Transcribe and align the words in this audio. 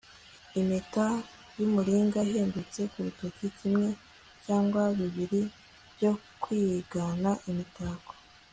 impeta 0.59 1.07
y'umuringa 1.57 2.19
ihendutse 2.29 2.81
ku 2.91 2.97
rutoki. 3.05 3.45
kimwe 3.57 3.89
cyangwa 4.45 4.81
bibiri 4.97 5.41
byo 5.93 6.11
kwigana 6.41 7.31
imitako 7.51 8.13